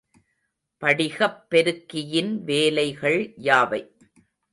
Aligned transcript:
படிகப்பெருக்கியின் 0.81 2.31
வேலைகள் 2.43 3.19
யாவை? 3.37 3.81